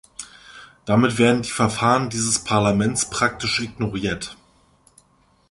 [0.85, 4.35] Damit werden die Verfahren dieses Parlaments praktisch ignoriert.